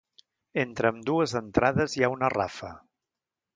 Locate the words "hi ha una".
1.99-2.33